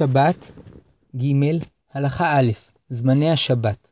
שבת 0.00 0.50
ג. 1.16 1.22
הלכה 1.92 2.38
א' 2.38 2.50
זמני 2.90 3.30
השבת 3.30 3.90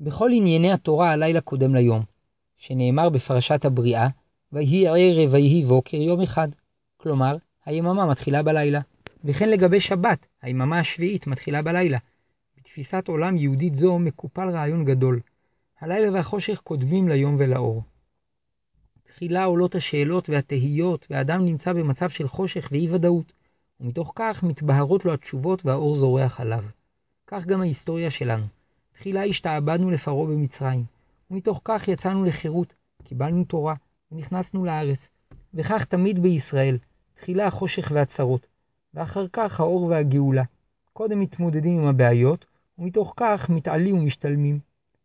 בכל 0.00 0.30
ענייני 0.32 0.72
התורה 0.72 1.10
הלילה 1.10 1.40
קודם 1.40 1.74
ליום, 1.74 2.02
שנאמר 2.56 3.10
בפרשת 3.10 3.64
הבריאה, 3.64 4.08
ויהי 4.52 4.86
ערב 4.86 5.32
ויהי 5.32 5.64
בוקר 5.64 5.96
יום 5.96 6.20
אחד. 6.20 6.48
כלומר, 6.96 7.36
היממה 7.66 8.06
מתחילה 8.06 8.42
בלילה. 8.42 8.80
וכן 9.24 9.48
לגבי 9.48 9.80
שבת, 9.80 10.26
היממה 10.42 10.78
השביעית 10.78 11.26
מתחילה 11.26 11.62
בלילה. 11.62 11.98
בתפיסת 12.58 13.08
עולם 13.08 13.36
יהודית 13.36 13.76
זו 13.76 13.98
מקופל 13.98 14.48
רעיון 14.48 14.84
גדול. 14.84 15.20
הלילה 15.80 16.12
והחושך 16.12 16.60
קודמים 16.60 17.08
ליום 17.08 17.36
ולאור. 17.38 17.82
תחילה 19.02 19.44
עולות 19.44 19.74
השאלות 19.74 20.30
והתהיות, 20.30 21.06
והאדם 21.10 21.44
נמצא 21.44 21.72
במצב 21.72 22.10
של 22.10 22.28
חושך 22.28 22.68
ואי 22.72 22.90
ודאות. 22.90 23.35
ומתוך 23.80 24.12
כך 24.14 24.42
מתבהרות 24.42 25.04
לו 25.04 25.12
התשובות 25.12 25.66
והאור 25.66 25.98
זורח 25.98 26.40
עליו. 26.40 26.64
כך 27.26 27.46
גם 27.46 27.60
ההיסטוריה 27.60 28.10
שלנו. 28.10 28.46
תחילה 28.92 29.24
השתעבדנו 29.24 29.90
לפרעה 29.90 30.26
במצרים, 30.26 30.84
ומתוך 31.30 31.60
כך 31.64 31.88
יצאנו 31.88 32.24
לחירות, 32.24 32.74
קיבלנו 33.04 33.44
תורה, 33.44 33.74
ונכנסנו 34.12 34.64
לארץ. 34.64 35.08
וכך 35.54 35.84
תמיד 35.84 36.22
בישראל, 36.22 36.78
תחילה 37.14 37.46
החושך 37.46 37.90
והצרות, 37.94 38.46
ואחר 38.94 39.26
כך 39.32 39.60
האור 39.60 39.84
והגאולה. 39.84 40.42
קודם 40.92 41.20
מתמודדים 41.20 41.82
עם 41.82 41.86
הבעיות, 41.86 42.44
ומתוך 42.78 43.14
כך 43.16 43.50
מתעלים 43.50 43.98
ומשתלמים. 43.98 44.58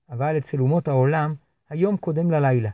אבל 0.10 0.38
אצל 0.38 0.62
אומות 0.62 0.88
העולם, 0.88 1.36
היום 1.70 1.98
קודם 1.98 2.32
ללילה. 2.32 2.70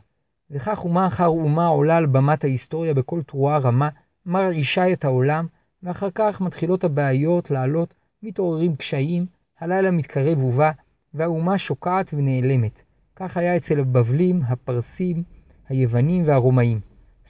וכך 0.50 0.84
אומה 0.84 1.06
אחר 1.06 1.26
אומה 1.26 1.66
עולה 1.66 1.96
על 1.96 2.06
במת 2.06 2.44
ההיסטוריה 2.44 2.94
בכל 2.94 3.22
תרועה 3.22 3.58
רמה, 3.58 3.88
מרעישה 4.26 4.92
את 4.92 5.04
העולם, 5.04 5.46
ואחר 5.82 6.08
כך 6.14 6.40
מתחילות 6.40 6.84
הבעיות 6.84 7.50
לעלות, 7.50 7.94
מתעוררים 8.22 8.76
קשיים, 8.76 9.26
הלילה 9.60 9.90
מתקרב 9.90 10.42
ובא, 10.42 10.70
והאומה 11.14 11.58
שוקעת 11.58 12.14
ונעלמת. 12.14 12.82
כך 13.16 13.36
היה 13.36 13.56
אצל 13.56 13.80
הבבלים, 13.80 14.42
הפרסים, 14.48 15.22
היוונים 15.68 16.26
והרומאים. 16.26 16.80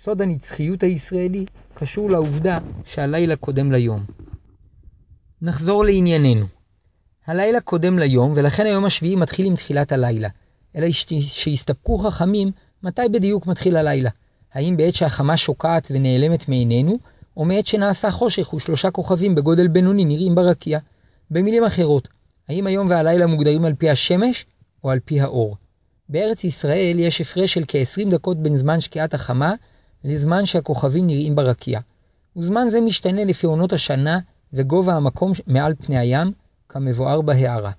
סוד 0.03 0.23
הנצחיות 0.23 0.83
הישראלי 0.83 1.47
קשור 1.75 2.11
לעובדה 2.11 2.59
שהלילה 2.85 3.37
קודם 3.37 3.73
ליום. 3.73 4.05
נחזור 5.43 5.85
לענייננו. 5.85 6.47
הלילה 7.27 7.61
קודם 7.61 7.99
ליום, 7.99 8.33
ולכן 8.37 8.67
היום 8.67 8.85
השביעי 8.85 9.17
מתחיל 9.17 9.47
עם 9.47 9.57
תחילת 9.57 9.93
הלילה. 9.93 10.29
אלא 10.77 10.91
שהסתפקו 10.91 11.99
חכמים 11.99 12.51
מתי 12.83 13.03
בדיוק 13.13 13.47
מתחיל 13.47 13.77
הלילה. 13.77 14.11
האם 14.53 14.77
בעת 14.77 14.95
שהחמה 14.95 15.37
שוקעת 15.37 15.89
ונעלמת 15.91 16.49
מעינינו, 16.49 16.99
או 17.39 17.45
מעת 17.45 17.67
שנעשה 17.67 18.11
חושך 18.11 18.55
ושלושה 18.55 18.91
כוכבים 18.91 19.35
בגודל 19.35 19.69
בינוני 19.69 20.05
נראים 20.05 20.35
ברקיע. 20.35 20.79
במילים 21.31 21.65
אחרות, 21.65 22.09
האם 22.49 22.67
היום 22.67 22.91
והלילה 22.91 23.27
מוגדרים 23.27 23.65
על 23.65 23.75
פי 23.75 23.91
השמש 23.91 24.47
או 24.85 24.91
על 24.91 24.99
פי 25.05 25.21
האור? 25.21 25.57
בארץ 26.09 26.45
ישראל 26.45 26.99
יש 26.99 27.21
הפרש 27.21 27.55
של 27.55 27.65
כ-20 27.69 28.11
דקות 28.11 28.43
בין 28.43 28.57
זמן 28.57 28.81
שקיעת 28.81 29.15
החמה 29.15 29.55
לזמן 30.05 30.47
שהכוכבים 30.47 31.07
נראים 31.07 31.35
ברקיע. 31.35 31.81
וזמן 32.37 32.69
זה 32.69 32.81
משתנה 32.81 33.25
לפי 33.25 33.47
עונות 33.47 33.73
השנה 33.73 34.19
וגובה 34.53 34.95
המקום 34.95 35.33
מעל 35.47 35.75
פני 35.75 35.99
הים, 35.99 36.33
כמבואר 36.69 37.21
בהערה. 37.21 37.71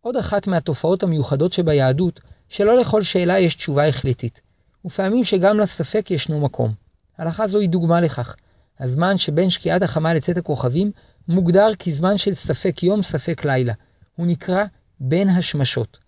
עוד 0.00 0.16
אחת 0.16 0.46
מהתופעות 0.46 1.02
המיוחדות 1.02 1.52
שביהדות, 1.52 2.20
שלא 2.48 2.76
לכל 2.76 3.02
שאלה 3.02 3.38
יש 3.38 3.54
תשובה 3.54 3.88
החלטית, 3.88 4.40
ופעמים 4.84 5.24
שגם 5.24 5.58
לספק 5.58 6.10
ישנו 6.10 6.40
מקום. 6.40 6.72
הלכה 7.18 7.46
זו 7.46 7.58
היא 7.58 7.68
דוגמה 7.68 8.00
לכך. 8.00 8.36
הזמן 8.80 9.18
שבין 9.18 9.50
שקיעת 9.50 9.82
החמה 9.82 10.14
לצאת 10.14 10.36
הכוכבים 10.36 10.90
מוגדר 11.28 11.74
כזמן 11.78 12.18
של 12.18 12.34
ספק 12.34 12.82
יום 12.82 13.02
ספק 13.02 13.44
לילה. 13.44 13.72
הוא 14.16 14.26
נקרא 14.26 14.64
בין 15.00 15.28
השמשות. 15.28 15.98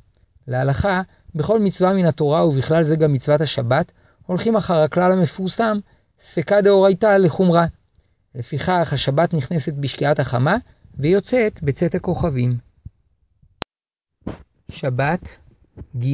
להלכה, 0.49 1.03
בכל 1.35 1.61
מצווה 1.61 1.95
מן 1.95 2.07
התורה 2.07 2.47
ובכלל 2.47 2.83
זה 2.83 2.97
גם 2.97 3.13
מצוות 3.13 3.41
השבת, 3.41 3.93
הולכים 4.27 4.57
אחר 4.57 4.83
הכלל 4.83 5.13
המפורסם, 5.13 5.79
ספקה 6.21 6.61
דאורייתא 6.61 7.17
לחומרה. 7.17 7.67
לפיכך 8.35 8.93
השבת 8.93 9.35
נכנסת 9.35 9.73
בשקיעת 9.73 10.19
החמה 10.19 10.57
ויוצאת 10.95 11.63
בצאת 11.63 11.95
הכוכבים. 11.95 12.59
שבת 14.71 15.37
ג. 15.99 16.07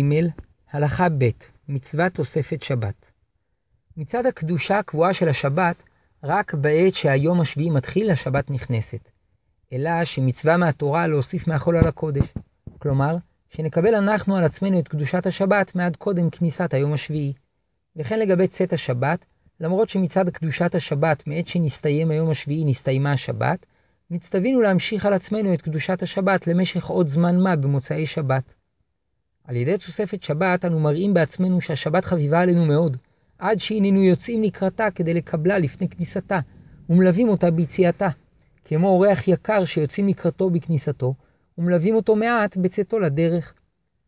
הלכה 0.72 1.08
ב' 1.08 1.30
מצוות 1.68 2.12
תוספת 2.12 2.62
שבת. 2.62 3.10
מצד 3.96 4.26
הקדושה 4.26 4.78
הקבועה 4.78 5.14
של 5.14 5.28
השבת, 5.28 5.82
רק 6.24 6.54
בעת 6.54 6.94
שהיום 6.94 7.40
השביעי 7.40 7.70
מתחיל 7.70 8.10
השבת 8.10 8.50
נכנסת. 8.50 9.08
אלא 9.72 10.04
שמצווה 10.04 10.56
מהתורה 10.56 11.06
להוסיף 11.06 11.48
מהחול 11.48 11.76
על 11.76 11.86
הקודש. 11.86 12.26
כלומר, 12.78 13.16
שנקבל 13.50 13.94
אנחנו 13.94 14.36
על 14.36 14.44
עצמנו 14.44 14.78
את 14.78 14.88
קדושת 14.88 15.26
השבת 15.26 15.74
מעד 15.74 15.96
קודם 15.96 16.30
כניסת 16.30 16.74
היום 16.74 16.92
השביעי. 16.92 17.32
וכן 17.96 18.18
לגבי 18.18 18.48
צאת 18.48 18.72
השבת, 18.72 19.24
למרות 19.60 19.88
שמצד 19.88 20.30
קדושת 20.30 20.74
השבת 20.74 21.26
מעת 21.26 21.48
שנסתיים 21.48 22.10
היום 22.10 22.30
השביעי 22.30 22.64
נסתיימה 22.64 23.12
השבת, 23.12 23.66
מצטווינו 24.10 24.60
להמשיך 24.60 25.06
על 25.06 25.12
עצמנו 25.12 25.54
את 25.54 25.62
קדושת 25.62 26.02
השבת 26.02 26.46
למשך 26.46 26.86
עוד 26.86 27.08
זמן 27.08 27.40
מה 27.40 27.56
במוצאי 27.56 28.06
שבת. 28.06 28.54
על 29.44 29.56
ידי 29.56 29.78
תוספת 29.78 30.22
שבת 30.22 30.64
אנו 30.64 30.80
מראים 30.80 31.14
בעצמנו 31.14 31.60
שהשבת 31.60 32.04
חביבה 32.04 32.40
עלינו 32.40 32.66
מאוד, 32.66 32.96
עד 33.42 33.60
שהננו 33.60 34.02
יוצאים 34.02 34.42
לקראתה 34.42 34.90
כדי 34.90 35.14
לקבלה 35.14 35.58
לפני 35.58 35.88
כניסתה, 35.88 36.40
ומלווים 36.90 37.28
אותה 37.28 37.50
ביציאתה, 37.50 38.08
כמו 38.64 38.88
אורח 38.88 39.28
יקר 39.28 39.64
שיוצאים 39.64 40.08
לקראתו 40.08 40.50
בכניסתו, 40.50 41.14
ומלווים 41.58 41.94
אותו 41.94 42.16
מעט 42.16 42.56
בצאתו 42.56 42.98
לדרך. 42.98 43.54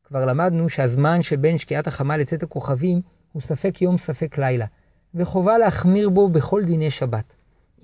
כבר 0.04 0.24
למדנו 0.24 0.68
שהזמן 0.68 1.22
שבין 1.22 1.58
שקיעת 1.58 1.86
החמה 1.86 2.16
לצאת 2.16 2.42
הכוכבים 2.42 3.00
הוא 3.32 3.42
ספק 3.42 3.82
יום 3.82 3.98
ספק 3.98 4.38
לילה, 4.38 4.66
וחובה 5.14 5.58
להחמיר 5.58 6.10
בו 6.10 6.28
בכל 6.28 6.64
דיני 6.64 6.90
שבת. 6.90 7.34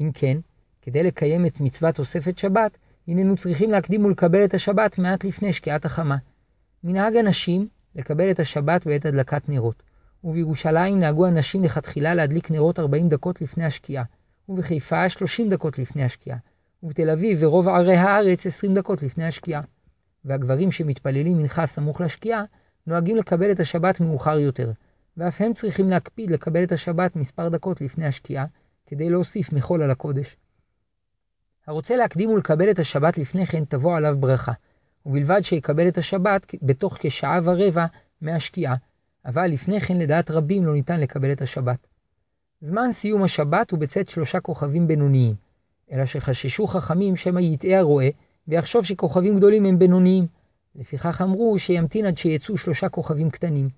אם 0.01 0.11
כן, 0.15 0.39
כדי 0.83 1.03
לקיים 1.03 1.47
את 1.47 1.61
מצוות 1.61 1.95
תוספת 1.95 2.39
שבת, 2.39 2.79
הננו 3.09 3.37
צריכים 3.37 3.71
להקדים 3.71 4.05
ולקבל 4.05 4.45
את 4.45 4.55
השבת 4.55 4.99
מעט 4.99 5.25
לפני 5.25 5.53
שקיעת 5.53 5.85
החמה. 5.85 6.17
מנהג 6.85 7.17
הנשים 7.17 7.69
לקבל 7.95 8.31
את 8.31 8.41
השבת 8.41 8.87
בעת 8.87 9.07
הדלקת 9.07 9.49
נרות, 9.49 9.83
ובירושלים 10.25 11.01
נהגו 11.01 11.27
הנשים 11.27 11.65
לכתחילה 11.65 12.15
להדליק 12.15 12.51
נרות 12.51 12.79
40 12.79 13.09
דקות 13.09 13.41
לפני 13.41 13.65
השקיעה, 13.65 14.05
ובחיפה 14.49 15.09
30 15.09 15.49
דקות 15.49 15.79
לפני 15.79 16.05
השקיעה, 16.05 16.39
ובתל 16.83 17.11
אביב 17.11 17.39
ורוב 17.41 17.69
ערי 17.69 17.97
הארץ 17.97 18.47
20 18.47 18.75
דקות 18.75 19.03
לפני 19.03 19.27
השקיעה. 19.27 19.63
והגברים 20.25 20.73
שמתפללים 20.73 21.39
מנחה 21.39 21.67
סמוך 21.67 22.01
לשקיעה, 22.01 22.45
נוהגים 22.87 23.17
לקבל 23.17 23.51
את 23.51 23.61
השבת 23.61 24.01
מאוחר 24.01 24.39
יותר, 24.39 24.73
ואף 25.17 25.41
הם 25.41 25.55
צריכים 25.55 25.91
להקפיד 25.91 26.31
לקבל 26.31 26.63
את 26.63 26.73
השבת 26.73 27.17
מספר 27.17 27.49
דקות 27.49 27.81
לפני 27.81 28.07
השקיעה, 28.07 28.47
כדי 28.87 29.11
להוסיף 29.11 29.53
מחול 29.53 29.83
על 29.83 29.91
הקודש. 29.91 30.37
הרוצה 31.67 31.97
להקדים 31.97 32.31
ולקבל 32.31 32.71
את 32.71 32.79
השבת 32.79 33.19
לפני 33.19 33.47
כן 33.47 33.65
תבוא 33.65 33.97
עליו 33.97 34.17
ברכה, 34.21 34.53
ובלבד 35.07 35.41
שיקבל 35.43 35.89
את 35.89 35.99
השבת 35.99 36.55
בתוך 36.63 36.97
כשעה 37.01 37.41
ורבע 37.45 37.87
מהשקיעה, 38.21 38.75
אבל 39.27 39.47
לפני 39.47 39.81
כן 39.81 39.99
לדעת 39.99 40.31
רבים 40.31 40.67
לא 40.67 40.75
ניתן 40.75 41.01
לקבל 41.01 41.33
את 41.33 41.43
השבת. 41.43 41.87
זמן 42.61 42.93
סיום 42.93 43.23
השבת 43.23 43.71
הוא 43.71 43.81
בצאת 43.81 44.09
שלושה 44.09 44.41
כוכבים 44.41 44.89
בינוניים, 44.89 45.35
אלא 45.93 46.07
שחששו 46.07 46.67
חכמים 46.67 47.17
שמא 47.17 47.41
יטעה 47.41 47.79
הרועה, 47.79 48.09
ויחשוב 48.49 48.85
שכוכבים 48.85 49.37
גדולים 49.37 49.65
הם 49.65 49.79
בינוניים. 49.79 50.27
לפיכך 50.75 51.23
אמרו 51.23 51.59
שימתין 51.59 52.07
עד 52.07 52.17
שיצאו 52.17 52.57
שלושה 52.57 52.89
כוכבים 52.89 53.31
קטנים. 53.31 53.69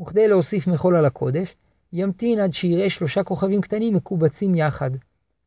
וכדי 0.00 0.28
להוסיף 0.28 0.66
מחול 0.66 0.96
על 0.96 1.04
הקודש, 1.04 1.56
ימתין 1.92 2.38
עד 2.38 2.52
שיראה 2.52 2.90
שלושה 2.90 3.22
כוכבים 3.22 3.60
קטנים 3.60 3.94
מקובצים 3.94 4.54
יחד. 4.54 4.90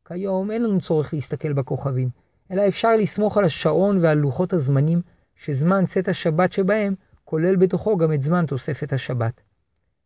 כיום 0.07 0.51
אין 0.51 0.63
לנו 0.63 0.81
צורך 0.81 1.13
להסתכל 1.13 1.53
בכוכבים, 1.53 2.09
אלא 2.51 2.67
אפשר 2.67 2.97
לסמוך 2.97 3.37
על 3.37 3.45
השעון 3.45 3.97
ועל 4.01 4.17
לוחות 4.17 4.53
הזמנים, 4.53 5.01
שזמן 5.35 5.85
צאת 5.85 6.07
השבת 6.07 6.53
שבהם 6.53 6.95
כולל 7.29 7.55
בתוכו 7.55 7.97
גם 7.97 8.13
את 8.13 8.21
זמן 8.21 8.45
תוספת 8.45 8.93
השבת. 8.93 9.41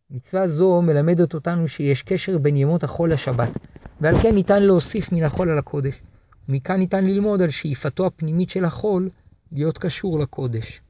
מצווה 0.10 0.48
זו 0.48 0.82
מלמדת 0.82 1.34
אותנו 1.34 1.68
שיש 1.68 2.04
קשר 2.04 2.38
בין 2.38 2.56
ימות 2.58 2.84
החול 2.84 3.14
לשבת, 3.14 3.58
ועל 4.02 4.18
כן 4.18 4.36
ניתן 4.36 4.64
להוסיף 4.64 5.12
מן 5.12 5.24
החול 5.24 5.50
על 5.50 5.58
הקודש, 5.58 6.02
ומכאן 6.50 6.80
ניתן 6.80 7.06
ללמוד 7.06 7.42
על 7.42 7.50
שאיפתו 7.50 8.06
הפנימית 8.06 8.50
של 8.50 8.66
החול 8.66 9.10
להיות 9.52 9.78
קשור 9.78 10.20
לקודש. 10.20 10.82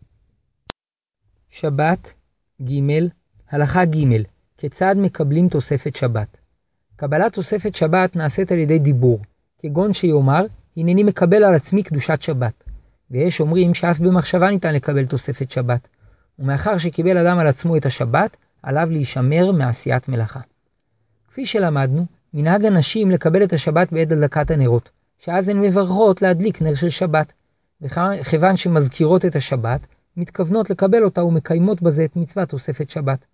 שבת 1.49 2.13
ג. 2.61 2.71
הלכה 3.51 3.85
ג. 3.85 3.97
כיצד 4.57 4.95
מקבלים 4.97 5.49
תוספת 5.49 5.95
שבת? 5.95 6.37
קבלת 6.95 7.33
תוספת 7.33 7.75
שבת 7.75 8.15
נעשית 8.15 8.51
על 8.51 8.57
ידי 8.57 8.79
דיבור, 8.79 9.19
כגון 9.59 9.93
שיאמר, 9.93 10.45
הנני 10.77 11.03
מקבל 11.03 11.43
על 11.43 11.55
עצמי 11.55 11.83
קדושת 11.83 12.21
שבת. 12.21 12.63
ויש 13.11 13.39
אומרים 13.39 13.73
שאף 13.73 13.99
במחשבה 13.99 14.51
ניתן 14.51 14.73
לקבל 14.73 15.05
תוספת 15.05 15.51
שבת, 15.51 15.87
ומאחר 16.39 16.77
שקיבל 16.77 17.17
אדם 17.17 17.39
על 17.39 17.47
עצמו 17.47 17.77
את 17.77 17.85
השבת, 17.85 18.37
עליו 18.63 18.87
להישמר 18.91 19.51
מעשיית 19.51 20.09
מלאכה. 20.09 20.39
כפי 21.27 21.45
שלמדנו, 21.45 22.05
מנהג 22.33 22.65
הנשים 22.65 23.11
לקבל 23.11 23.43
את 23.43 23.53
השבת 23.53 23.93
בעת 23.93 24.11
הדלקת 24.11 24.51
הנרות, 24.51 24.89
שאז 25.19 25.49
הן 25.49 25.61
מברכות 25.61 26.21
להדליק 26.21 26.61
נר 26.61 26.75
של 26.75 26.89
שבת. 26.89 27.33
וכיוון 27.81 28.57
שמזכירות 28.57 29.25
את 29.25 29.35
השבת, 29.35 29.79
מתכוונות 30.17 30.69
לקבל 30.69 31.03
אותה 31.03 31.23
ומקיימות 31.23 31.81
בזה 31.81 32.05
את 32.05 32.15
מצוות 32.15 32.49
תוספת 32.49 32.89
שבת. 32.89 33.25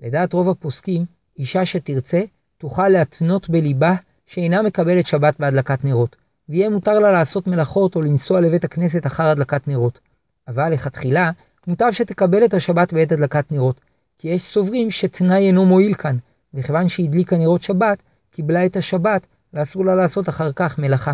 לדעת 0.00 0.32
רוב 0.32 0.48
הפוסקים, 0.48 1.04
אישה 1.38 1.64
שתרצה, 1.64 2.20
תוכל 2.58 2.88
להתנות 2.88 3.50
בליבה 3.50 3.94
שאינה 4.26 4.62
מקבלת 4.62 5.06
שבת 5.06 5.40
בהדלקת 5.40 5.84
נרות, 5.84 6.16
ויהיה 6.48 6.70
מותר 6.70 6.98
לה 6.98 7.12
לעשות 7.12 7.46
מלאכות 7.46 7.96
או 7.96 8.00
לנסוע 8.00 8.40
לבית 8.40 8.64
הכנסת 8.64 9.06
אחר 9.06 9.24
הדלקת 9.24 9.68
נרות. 9.68 10.00
אבל 10.48 10.72
לכתחילה, 10.72 11.30
מוטב 11.66 11.92
שתקבל 11.92 12.44
את 12.44 12.54
השבת 12.54 12.92
בעת 12.92 13.12
הדלקת 13.12 13.52
נרות, 13.52 13.80
כי 14.18 14.28
יש 14.28 14.42
סוברים 14.42 14.90
שתנאי 14.90 15.46
אינו 15.46 15.66
מועיל 15.66 15.94
כאן, 15.94 16.16
וכיוון 16.54 16.88
שהדליקה 16.88 17.36
נרות 17.36 17.62
שבת, 17.62 18.02
קיבלה 18.30 18.66
את 18.66 18.76
השבת, 18.76 19.26
ואסור 19.54 19.84
לה 19.84 19.94
לעשות 19.94 20.28
אחר 20.28 20.52
כך 20.52 20.78
מלאכה. 20.78 21.12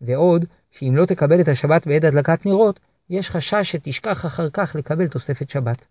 ועוד, 0.00 0.44
שאם 0.70 0.92
לא 0.96 1.04
תקבל 1.04 1.40
את 1.40 1.48
השבת 1.48 1.86
בעת 1.86 2.04
הדלקת 2.04 2.46
נרות, 2.46 2.80
יש 3.10 3.30
חשש 3.30 3.72
שתשכח 3.72 4.26
אחר 4.26 4.48
כך 4.52 4.76
לקבל 4.78 5.06
תוספת 5.06 5.50
שבת. 5.50 5.86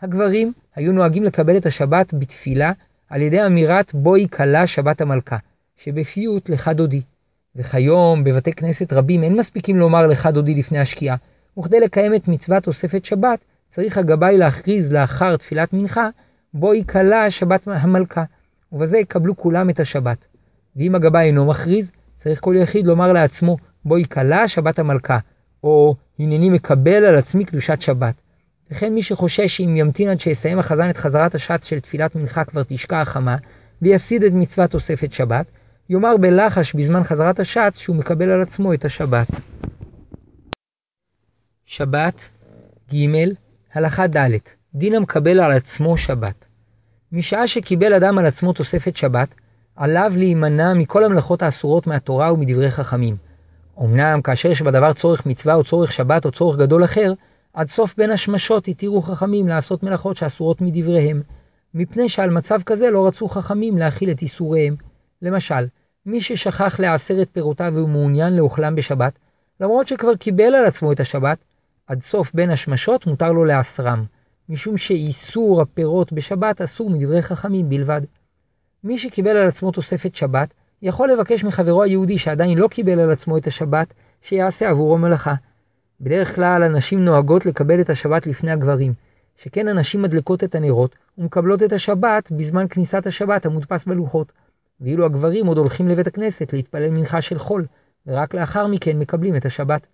הגברים 0.00 0.52
היו 0.76 0.92
נוהגים 0.92 1.24
לקבל 1.24 1.56
את 1.56 1.66
השבת 1.66 2.14
בתפילה 2.14 2.72
על 3.08 3.22
ידי 3.22 3.46
אמירת 3.46 3.94
בואי 3.94 4.26
כלה 4.28 4.66
שבת 4.66 5.00
המלכה, 5.00 5.36
שבפיוט 5.76 6.48
לך 6.48 6.68
דודי. 6.68 7.02
וכיום 7.56 8.24
בבתי 8.24 8.52
כנסת 8.52 8.92
רבים 8.92 9.22
אין 9.22 9.36
מספיקים 9.36 9.76
לומר 9.76 10.06
לך 10.06 10.26
דודי 10.26 10.54
לפני 10.54 10.78
השקיעה, 10.78 11.16
וכדי 11.58 11.80
לקיים 11.80 12.14
את 12.14 12.28
מצוות 12.28 12.62
תוספת 12.62 13.04
שבת, 13.04 13.38
צריך 13.68 13.98
הגבאי 13.98 14.36
להכריז 14.36 14.92
לאחר 14.92 15.36
תפילת 15.36 15.72
מנחה, 15.72 16.08
בואי 16.54 16.84
כלה 16.86 17.30
שבת 17.30 17.68
המלכה, 17.68 18.24
ובזה 18.72 18.98
יקבלו 18.98 19.36
כולם 19.36 19.70
את 19.70 19.80
השבת. 19.80 20.26
ואם 20.76 20.94
הגבאי 20.94 21.26
אינו 21.26 21.46
מכריז, 21.46 21.90
צריך 22.16 22.40
כל 22.40 22.54
יחיד 22.62 22.86
לומר 22.86 23.12
לעצמו, 23.12 23.56
בואי 23.84 24.04
כלה 24.04 24.48
שבת 24.48 24.78
המלכה, 24.78 25.18
או 25.64 25.94
הנני 26.18 26.50
מקבל 26.50 27.04
על 27.04 27.16
עצמי 27.16 27.44
קדושת 27.44 27.80
שבת. 27.80 28.14
וכן 28.70 28.94
מי 28.94 29.02
שחושש 29.02 29.56
שאם 29.56 29.76
ימתין 29.76 30.08
עד 30.08 30.20
שיסיים 30.20 30.58
החזן 30.58 30.90
את 30.90 30.96
חזרת 30.96 31.34
השץ 31.34 31.64
של 31.64 31.80
תפילת 31.80 32.16
מנחה 32.16 32.44
כבר 32.44 32.62
תשקע 32.68 33.00
החמה, 33.00 33.36
ויפסיד 33.82 34.22
את 34.22 34.32
מצוות 34.32 34.70
תוספת 34.70 35.12
שבת, 35.12 35.46
יאמר 35.90 36.16
בלחש 36.16 36.74
בזמן 36.74 37.04
חזרת 37.04 37.40
השץ 37.40 37.78
שהוא 37.78 37.96
מקבל 37.96 38.30
על 38.30 38.42
עצמו 38.42 38.74
את 38.74 38.84
השבת. 38.84 39.26
שבת 41.70 42.28
ג' 42.94 43.06
הלכה 43.74 44.06
ד' 44.06 44.28
דין 44.74 44.94
המקבל 44.94 45.40
על 45.40 45.50
עצמו 45.52 45.96
שבת. 45.96 46.46
משעה 47.12 47.46
שקיבל 47.46 47.92
אדם 47.92 48.18
על 48.18 48.26
עצמו 48.26 48.52
תוספת 48.52 48.96
שבת, 48.96 49.34
עליו 49.76 50.12
להימנע 50.16 50.74
מכל 50.74 51.04
המלאכות 51.04 51.42
האסורות 51.42 51.86
מהתורה 51.86 52.32
ומדברי 52.32 52.70
חכמים. 52.70 53.16
אמנם 53.80 54.22
כאשר 54.22 54.48
יש 54.48 54.62
בדבר 54.62 54.92
צורך 54.92 55.26
מצווה 55.26 55.54
או 55.54 55.64
צורך 55.64 55.92
שבת 55.92 56.24
או 56.24 56.30
צורך 56.32 56.56
גדול 56.56 56.84
אחר, 56.84 57.12
עד 57.52 57.66
סוף 57.66 57.94
בין 57.96 58.10
השמשות 58.10 58.68
התירו 58.68 59.02
חכמים 59.02 59.48
לעשות 59.48 59.82
מלאכות 59.82 60.16
שאסורות 60.16 60.60
מדבריהם, 60.60 61.22
מפני 61.74 62.08
שעל 62.08 62.30
מצב 62.30 62.62
כזה 62.66 62.90
לא 62.90 63.06
רצו 63.06 63.28
חכמים 63.28 63.78
להכיל 63.78 64.10
את 64.10 64.22
איסוריהם. 64.22 64.76
למשל, 65.22 65.66
מי 66.06 66.20
ששכח 66.20 66.80
לעשר 66.80 67.22
את 67.22 67.28
פירותיו 67.32 67.72
והוא 67.74 67.88
מעוניין 67.88 68.36
לאוכלם 68.36 68.74
בשבת, 68.74 69.18
למרות 69.60 69.86
שכבר 69.86 70.16
קיבל 70.16 70.54
על 70.54 70.64
עצמו 70.64 70.92
את 70.92 71.00
השבת, 71.00 71.38
עד 71.88 72.02
סוף 72.02 72.34
בין 72.34 72.50
השמשות 72.50 73.06
מותר 73.06 73.32
לו 73.32 73.44
לעשרם, 73.44 74.04
משום 74.48 74.76
שאיסור 74.76 75.60
הפירות 75.60 76.12
בשבת 76.12 76.60
אסור 76.60 76.90
מדברי 76.90 77.22
חכמים 77.22 77.68
בלבד. 77.68 78.00
מי 78.84 78.98
שקיבל 78.98 79.36
על 79.36 79.46
עצמו 79.46 79.70
תוספת 79.70 80.14
שבת, 80.14 80.54
יכול 80.82 81.10
לבקש 81.10 81.44
מחברו 81.44 81.82
היהודי 81.82 82.18
שעדיין 82.18 82.58
לא 82.58 82.68
קיבל 82.68 83.00
על 83.00 83.10
עצמו 83.10 83.38
את 83.38 83.46
השבת, 83.46 83.94
שיעשה 84.22 84.70
עבורו 84.70 84.98
מלאכה. 84.98 85.34
בדרך 86.00 86.34
כלל 86.34 86.62
הנשים 86.62 87.04
נוהגות 87.04 87.46
לקבל 87.46 87.80
את 87.80 87.90
השבת 87.90 88.26
לפני 88.26 88.50
הגברים, 88.50 88.92
שכן 89.36 89.68
הנשים 89.68 90.02
מדלקות 90.02 90.44
את 90.44 90.54
הנרות 90.54 90.96
ומקבלות 91.18 91.62
את 91.62 91.72
השבת 91.72 92.32
בזמן 92.32 92.68
כניסת 92.70 93.06
השבת 93.06 93.46
המודפס 93.46 93.84
בלוחות, 93.84 94.32
ואילו 94.80 95.04
הגברים 95.04 95.46
עוד 95.46 95.58
הולכים 95.58 95.88
לבית 95.88 96.06
הכנסת 96.06 96.52
להתפלל 96.52 96.90
מנחה 96.90 97.20
של 97.20 97.38
חול, 97.38 97.66
ורק 98.06 98.34
לאחר 98.34 98.66
מכן 98.66 98.98
מקבלים 98.98 99.36
את 99.36 99.46
השבת. 99.46 99.86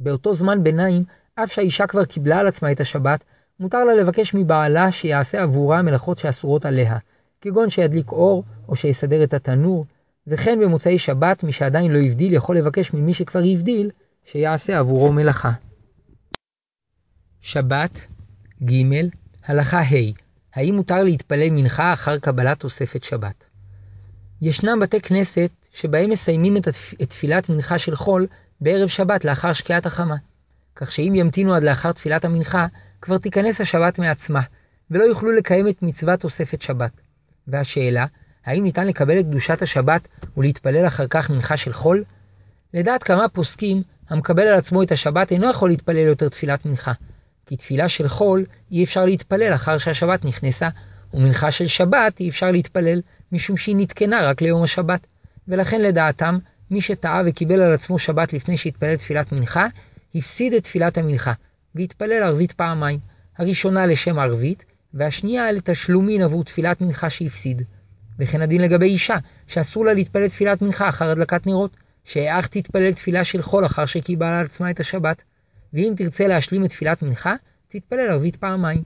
באותו 0.00 0.34
זמן 0.34 0.64
ביניים, 0.64 1.04
אף 1.34 1.52
שהאישה 1.52 1.86
כבר 1.86 2.04
קיבלה 2.04 2.38
על 2.38 2.46
עצמה 2.46 2.72
את 2.72 2.80
השבת, 2.80 3.24
מותר 3.60 3.84
לה 3.84 3.94
לבקש 3.94 4.34
מבעלה 4.34 4.92
שיעשה 4.92 5.42
עבורה 5.42 5.82
מלאכות 5.82 6.18
שאסורות 6.18 6.66
עליה, 6.66 6.98
כגון 7.40 7.70
שידליק 7.70 8.12
אור 8.12 8.44
או 8.68 8.76
שיסדר 8.76 9.24
את 9.24 9.34
התנור, 9.34 9.86
וכן 10.26 10.58
במוצאי 10.60 10.98
שבת 10.98 11.42
מי 11.44 11.52
שעדיין 11.52 11.92
לא 11.92 11.98
הבדיל 11.98 12.32
יכול 12.32 12.58
לבקש 12.58 12.94
ממי 12.94 13.14
שכבר 13.14 13.40
הבדיל 13.52 13.90
שיעשה 14.24 14.78
עבורו 14.78 15.12
מלאכה. 15.12 15.52
שבת 17.40 18.06
ג. 18.64 18.72
הלכה 19.46 19.80
ה' 19.80 20.12
האם 20.54 20.74
מותר 20.74 21.02
להתפלל 21.02 21.50
מנחה 21.50 21.92
אחר 21.92 22.18
קבלת 22.18 22.60
תוספת 22.60 23.02
שבת? 23.02 23.44
ישנם 24.42 24.78
בתי 24.82 25.00
כנסת 25.00 25.50
שבהם 25.72 26.10
מסיימים 26.10 26.56
את 26.56 26.68
תפילת 27.08 27.48
מנחה 27.48 27.78
של 27.78 27.94
חול 27.94 28.26
בערב 28.60 28.88
שבת 28.88 29.24
לאחר 29.24 29.52
שקיעת 29.52 29.86
החמה, 29.86 30.16
כך 30.76 30.92
שאם 30.92 31.12
ימתינו 31.14 31.54
עד 31.54 31.62
לאחר 31.64 31.92
תפילת 31.92 32.24
המנחה, 32.24 32.66
כבר 33.00 33.18
תיכנס 33.18 33.60
השבת 33.60 33.98
מעצמה, 33.98 34.40
ולא 34.90 35.04
יוכלו 35.04 35.32
לקיים 35.32 35.68
את 35.68 35.82
מצוות 35.82 36.20
תוספת 36.20 36.62
שבת. 36.62 36.92
והשאלה, 37.48 38.06
האם 38.44 38.64
ניתן 38.64 38.86
לקבל 38.86 39.18
את 39.18 39.24
קדושת 39.24 39.62
השבת 39.62 40.08
ולהתפלל 40.36 40.86
אחר 40.86 41.06
כך 41.10 41.30
מנחה 41.30 41.56
של 41.56 41.72
חול? 41.72 42.04
לדעת 42.74 43.02
כמה 43.02 43.28
פוסקים, 43.28 43.82
המקבל 44.08 44.42
על 44.42 44.54
עצמו 44.54 44.82
את 44.82 44.92
השבת 44.92 45.32
אינו 45.32 45.50
יכול 45.50 45.68
להתפלל 45.68 45.96
יותר 45.96 46.28
תפילת 46.28 46.66
מנחה, 46.66 46.92
כי 47.46 47.56
תפילה 47.56 47.88
של 47.88 48.08
חול 48.08 48.44
אי 48.72 48.84
אפשר 48.84 49.04
להתפלל 49.04 49.54
אחר 49.54 49.78
שהשבת 49.78 50.24
נכנסה, 50.24 50.68
ומנחה 51.14 51.50
של 51.50 51.66
שבת 51.66 52.20
אי 52.20 52.28
אפשר 52.28 52.50
להתפלל, 52.50 53.00
משום 53.32 53.56
שהיא 53.56 53.76
נתקנה 53.78 54.26
רק 54.26 54.42
ליום 54.42 54.62
השבת. 54.62 55.06
ולכן 55.48 55.82
לדעתם, 55.82 56.38
מי 56.70 56.80
שטעה 56.80 57.22
וקיבל 57.26 57.60
על 57.60 57.72
עצמו 57.72 57.98
שבת 57.98 58.32
לפני 58.32 58.56
שהתפלל 58.56 58.96
תפילת 58.96 59.32
מנחה, 59.32 59.66
הפסיד 60.14 60.52
את 60.52 60.64
תפילת 60.64 60.98
המנחה, 60.98 61.32
והתפלל 61.74 62.22
ערבית 62.22 62.52
פעמיים, 62.52 62.98
הראשונה 63.38 63.86
לשם 63.86 64.18
ערבית, 64.18 64.64
והשנייה 64.94 65.52
לתשלומין 65.52 66.22
עבור 66.22 66.44
תפילת 66.44 66.80
מנחה 66.80 67.10
שהפסיד. 67.10 67.62
וכן 68.18 68.42
הדין 68.42 68.60
לגבי 68.60 68.86
אישה, 68.86 69.16
שאסור 69.46 69.84
לה 69.84 69.92
להתפלל 69.92 70.28
תפילת 70.28 70.62
מנחה 70.62 70.88
אחר 70.88 71.10
הדלקת 71.10 71.46
נרות, 71.46 71.76
שאך 72.04 72.46
תתפלל 72.46 72.92
תפילה 72.92 73.24
של 73.24 73.42
חול 73.42 73.66
אחר 73.66 73.86
שקיבלה 73.86 74.38
על 74.40 74.44
עצמה 74.44 74.70
את 74.70 74.80
השבת, 74.80 75.22
ואם 75.72 75.94
תרצה 75.96 76.28
להשלים 76.28 76.64
את 76.64 76.70
תפילת 76.70 77.02
מנחה, 77.02 77.34
תתפלל 77.68 78.10
ערבית 78.10 78.36
פעמיים. 78.36 78.82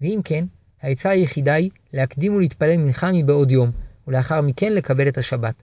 ואם 0.00 0.20
כן, 0.24 0.44
העצה 0.82 1.10
היחידה 1.10 1.54
היא 1.54 1.70
להקדים 1.92 2.34
ולהתפלל 2.34 2.76
מנחה 2.76 3.10
מבעוד 3.12 3.50
יום, 3.50 3.70
ולאחר 4.08 4.40
מכן 4.40 4.72
לקבל 4.72 5.08
את 5.08 5.18
השבת. 5.18 5.62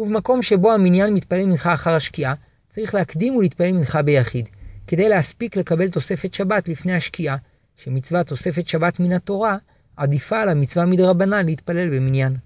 ובמקום 0.00 0.42
שבו 0.42 0.72
המניין 0.72 1.14
מתפלל 1.14 1.46
מנחה 1.46 1.74
אחר 1.74 1.94
השקיעה, 1.94 2.34
צריך 2.68 2.94
להקדים 2.94 3.36
ולהתפלל 3.36 3.72
מנחה 3.72 4.02
ביחיד, 4.02 4.48
כדי 4.86 5.08
להספיק 5.08 5.56
לקבל 5.56 5.88
תוספת 5.88 6.34
שבת 6.34 6.68
לפני 6.68 6.92
השקיעה, 6.92 7.36
שמצוות 7.76 8.26
תוספת 8.26 8.68
שבת 8.68 9.00
מן 9.00 9.12
התורה 9.12 9.56
עדיפה 9.96 10.40
על 10.42 10.48
המצווה 10.48 10.86
מדרבנן 10.86 11.46
להתפלל 11.46 11.96
במניין. 11.96 12.36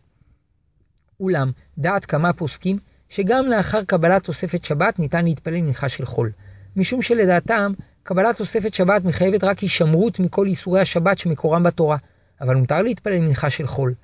אולם, 1.21 1.51
דעת 1.79 2.05
כמה 2.05 2.33
פוסקים 2.33 2.79
שגם 3.09 3.47
לאחר 3.47 3.85
קבלת 3.85 4.25
תוספת 4.25 4.65
שבת 4.65 4.99
ניתן 4.99 5.25
להתפלל 5.25 5.61
מנחה 5.61 5.89
של 5.89 6.05
חול, 6.05 6.33
משום 6.77 7.03
שלדעתם 7.03 7.73
קבלת 8.03 8.37
תוספת 8.37 8.75
שבת 8.75 9.05
מחייבת 9.05 9.45
רק 9.45 9.59
הישמרות 9.59 10.21
מכל 10.21 10.47
איסורי 10.47 10.81
השבת 10.81 11.19
שמקורם 11.19 11.63
בתורה, 11.63 11.97
אבל 12.41 12.55
מותר 12.55 12.83
להתפלל 12.83 13.21
מנחה 13.21 13.51
של 13.51 13.67
חול. 13.67 13.95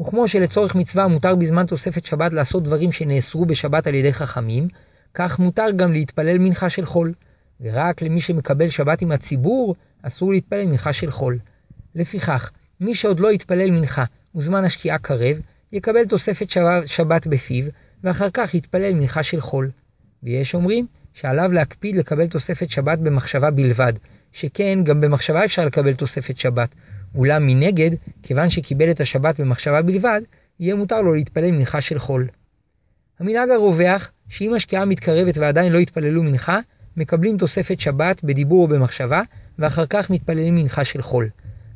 וכמו 0.00 0.28
שלצורך 0.28 0.74
מצווה 0.74 1.08
מותר 1.08 1.36
בזמן 1.36 1.66
תוספת 1.66 2.04
שבת 2.04 2.32
לעשות 2.32 2.62
דברים 2.62 2.92
שנאסרו 2.92 3.46
בשבת 3.46 3.86
על 3.86 3.94
ידי 3.94 4.12
חכמים, 4.12 4.68
כך 5.14 5.38
מותר 5.38 5.66
גם 5.76 5.92
להתפלל 5.92 6.38
מנחה 6.38 6.70
של 6.70 6.84
חול, 6.84 7.12
ורק 7.60 8.02
למי 8.02 8.20
שמקבל 8.20 8.68
שבת 8.68 9.02
עם 9.02 9.12
הציבור 9.12 9.74
אסור 10.02 10.32
להתפלל 10.32 10.66
מנחה 10.66 10.92
של 10.92 11.10
חול. 11.10 11.38
לפיכך, 11.94 12.50
מי 12.80 12.94
שעוד 12.94 13.20
לא 13.20 13.32
יתפלל 13.32 13.70
מנחה 13.70 14.04
וזמן 14.34 14.64
השקיעה 14.64 14.98
קרב, 14.98 15.36
יקבל 15.72 16.04
תוספת 16.04 16.50
שבת 16.86 17.26
בפיו, 17.26 17.64
ואחר 18.04 18.28
כך 18.32 18.54
יתפלל 18.54 18.94
מנחה 18.94 19.22
של 19.22 19.40
חול. 19.40 19.70
ויש 20.22 20.54
אומרים 20.54 20.86
שעליו 21.12 21.52
להקפיד 21.52 21.96
לקבל 21.96 22.26
תוספת 22.26 22.70
שבת 22.70 22.98
במחשבה 22.98 23.50
בלבד, 23.50 23.92
שכן 24.34 24.78
גם 24.84 25.00
במחשבה 25.00 25.44
אפשר 25.44 25.64
לקבל 25.64 25.94
תוספת 25.94 26.36
שבת, 26.36 26.74
אולם 27.14 27.46
מנגד, 27.46 27.90
כיוון 28.22 28.50
שקיבל 28.50 28.90
את 28.90 29.00
השבת 29.00 29.40
במחשבה 29.40 29.82
בלבד, 29.82 30.20
יהיה 30.60 30.74
מותר 30.74 31.00
לו 31.00 31.14
להתפלל 31.14 31.50
מנחה 31.50 31.80
של 31.80 31.98
חול. 31.98 32.28
המנהג 33.20 33.50
הרווח, 33.50 34.10
שאם 34.28 34.54
השקיעה 34.54 34.84
מתקרבת 34.84 35.38
ועדיין 35.38 35.72
לא 35.72 35.78
יתפללו 35.78 36.22
מנחה, 36.22 36.60
מקבלים 36.96 37.38
תוספת 37.38 37.80
שבת 37.80 38.24
בדיבור 38.24 38.62
או 38.62 38.68
במחשבה, 38.68 39.22
ואחר 39.58 39.86
כך 39.86 40.10
מתפללים 40.10 40.54
מנחה 40.54 40.84
של 40.84 41.02
חול. 41.02 41.28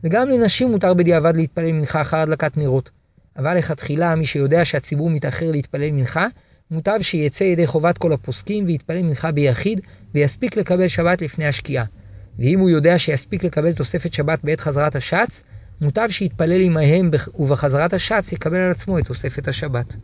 וגם 0.05 0.29
לנשים 0.29 0.71
מותר 0.71 0.95
בדיעבד 0.95 1.37
להתפלל 1.37 1.73
מנחה 1.73 2.01
אחר 2.01 2.17
הדלקת 2.17 2.57
נרות. 2.57 2.91
אבל 3.37 3.59
לכתחילה, 3.59 4.15
מי 4.15 4.27
שיודע 4.27 4.65
שהציבור 4.65 5.11
מתאחר 5.11 5.51
להתפלל 5.51 5.91
מנחה, 5.91 6.27
מוטב 6.71 6.99
שיצא 7.03 7.45
ידי 7.45 7.67
חובת 7.67 7.99
כל 7.99 8.13
הפוסקים 8.13 8.67
ויתפלל 8.67 9.03
מנחה 9.03 9.33
ביחיד 9.33 9.81
ויספיק 10.15 10.57
לקבל 10.57 10.89
שבת 10.89 11.23
לפני 11.23 11.47
השקיעה. 11.47 11.85
ואם 12.39 12.59
הוא 12.59 12.71
יודע 12.71 12.99
שיספיק 12.99 13.45
לקבל 13.45 13.73
תוספת 13.73 14.13
שבת 14.13 14.39
בעת 14.45 14.61
חזרת 14.61 14.97
השץ, 14.97 15.43
מוטב 15.81 16.09
שיתפלל 16.11 16.61
עמהם 16.61 17.11
ובחזרת 17.35 17.93
השץ 17.93 18.33
יקבל 18.33 18.57
על 18.57 18.71
עצמו 18.71 18.99
את 18.99 19.07
תוספת 19.07 19.49
השבת. 19.49 19.97